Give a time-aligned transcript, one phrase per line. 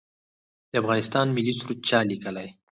[0.71, 2.49] د افغانستان ملي سرود چا لیکلی؟